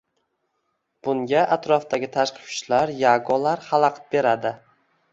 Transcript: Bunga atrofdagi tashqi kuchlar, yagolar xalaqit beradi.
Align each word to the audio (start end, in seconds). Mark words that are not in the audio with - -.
Bunga 1.07 1.43
atrofdagi 1.57 2.11
tashqi 2.17 2.49
kuchlar, 2.49 2.97
yagolar 3.05 3.67
xalaqit 3.71 4.13
beradi. 4.19 4.57